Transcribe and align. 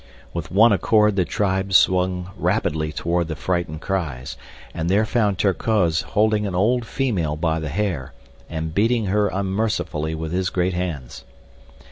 With 0.33 0.49
one 0.49 0.71
accord 0.71 1.15
the 1.15 1.25
tribe 1.25 1.73
swung 1.73 2.31
rapidly 2.35 2.91
toward 2.91 3.27
the 3.27 3.35
frightened 3.35 3.81
cries, 3.81 4.35
and 4.73 4.89
there 4.89 5.05
found 5.05 5.37
Terkoz 5.37 6.01
holding 6.01 6.47
an 6.47 6.55
old 6.55 6.87
female 6.87 7.35
by 7.35 7.59
the 7.59 7.69
hair 7.69 8.11
and 8.49 8.73
beating 8.73 9.05
her 9.13 9.27
unmercifully 9.27 10.15
with 10.15 10.31
his 10.31 10.49
great 10.49 10.73
hands. 10.73 11.23